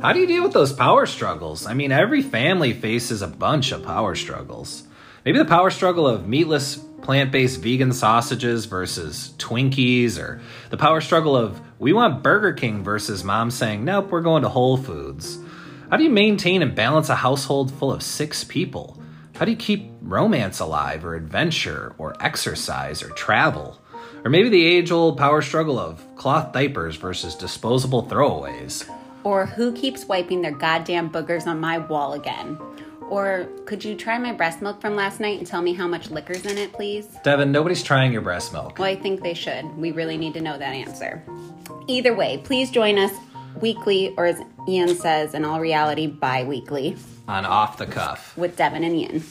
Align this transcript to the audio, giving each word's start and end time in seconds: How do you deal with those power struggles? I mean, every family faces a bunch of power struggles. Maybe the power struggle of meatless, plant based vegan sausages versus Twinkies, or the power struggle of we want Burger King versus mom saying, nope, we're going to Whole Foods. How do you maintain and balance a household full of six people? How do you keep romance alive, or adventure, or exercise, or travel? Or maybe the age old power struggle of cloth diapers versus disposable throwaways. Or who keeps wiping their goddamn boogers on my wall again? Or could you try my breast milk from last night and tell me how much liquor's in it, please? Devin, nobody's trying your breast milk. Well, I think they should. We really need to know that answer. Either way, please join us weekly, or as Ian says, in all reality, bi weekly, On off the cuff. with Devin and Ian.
How 0.00 0.12
do 0.12 0.20
you 0.20 0.26
deal 0.26 0.44
with 0.44 0.52
those 0.52 0.72
power 0.72 1.06
struggles? 1.06 1.66
I 1.66 1.74
mean, 1.74 1.90
every 1.90 2.22
family 2.22 2.72
faces 2.72 3.22
a 3.22 3.26
bunch 3.26 3.72
of 3.72 3.82
power 3.82 4.14
struggles. 4.14 4.84
Maybe 5.24 5.38
the 5.38 5.44
power 5.44 5.70
struggle 5.70 6.06
of 6.06 6.28
meatless, 6.28 6.76
plant 7.02 7.32
based 7.32 7.60
vegan 7.60 7.92
sausages 7.92 8.66
versus 8.66 9.34
Twinkies, 9.38 10.18
or 10.18 10.40
the 10.70 10.76
power 10.76 11.00
struggle 11.00 11.36
of 11.36 11.60
we 11.78 11.92
want 11.92 12.22
Burger 12.22 12.52
King 12.52 12.84
versus 12.84 13.24
mom 13.24 13.50
saying, 13.50 13.84
nope, 13.84 14.10
we're 14.10 14.20
going 14.20 14.42
to 14.42 14.48
Whole 14.48 14.76
Foods. 14.76 15.38
How 15.90 15.96
do 15.96 16.04
you 16.04 16.10
maintain 16.10 16.62
and 16.62 16.74
balance 16.74 17.08
a 17.08 17.14
household 17.14 17.72
full 17.72 17.92
of 17.92 18.02
six 18.02 18.44
people? 18.44 19.02
How 19.36 19.44
do 19.44 19.50
you 19.50 19.56
keep 19.56 19.90
romance 20.02 20.60
alive, 20.60 21.04
or 21.04 21.14
adventure, 21.14 21.94
or 21.98 22.14
exercise, 22.20 23.02
or 23.02 23.10
travel? 23.10 23.80
Or 24.24 24.30
maybe 24.30 24.48
the 24.48 24.66
age 24.66 24.90
old 24.90 25.16
power 25.16 25.42
struggle 25.42 25.78
of 25.78 26.04
cloth 26.16 26.52
diapers 26.52 26.96
versus 26.96 27.34
disposable 27.34 28.04
throwaways. 28.06 28.88
Or 29.28 29.44
who 29.44 29.72
keeps 29.74 30.06
wiping 30.06 30.40
their 30.40 30.52
goddamn 30.52 31.10
boogers 31.10 31.46
on 31.46 31.60
my 31.60 31.76
wall 31.76 32.14
again? 32.14 32.56
Or 33.10 33.46
could 33.66 33.84
you 33.84 33.94
try 33.94 34.16
my 34.16 34.32
breast 34.32 34.62
milk 34.62 34.80
from 34.80 34.96
last 34.96 35.20
night 35.20 35.36
and 35.36 35.46
tell 35.46 35.60
me 35.60 35.74
how 35.74 35.86
much 35.86 36.08
liquor's 36.10 36.46
in 36.46 36.56
it, 36.56 36.72
please? 36.72 37.04
Devin, 37.24 37.52
nobody's 37.52 37.82
trying 37.82 38.10
your 38.10 38.22
breast 38.22 38.54
milk. 38.54 38.78
Well, 38.78 38.88
I 38.88 38.96
think 38.96 39.20
they 39.22 39.34
should. 39.34 39.66
We 39.76 39.92
really 39.92 40.16
need 40.16 40.32
to 40.32 40.40
know 40.40 40.56
that 40.56 40.72
answer. 40.72 41.22
Either 41.88 42.14
way, 42.14 42.40
please 42.42 42.70
join 42.70 42.96
us 42.98 43.12
weekly, 43.60 44.14
or 44.16 44.24
as 44.24 44.40
Ian 44.66 44.94
says, 44.94 45.34
in 45.34 45.44
all 45.44 45.60
reality, 45.60 46.06
bi 46.06 46.44
weekly, 46.44 46.96
On 47.28 47.44
off 47.44 47.76
the 47.76 47.86
cuff. 47.86 48.34
with 48.34 48.56
Devin 48.56 48.82
and 48.82 48.96
Ian. 48.96 49.22